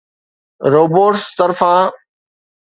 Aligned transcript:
robots 0.73 1.23
طرفان 1.37 1.85